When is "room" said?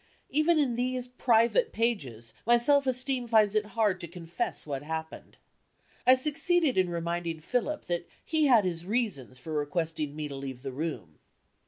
10.73-11.19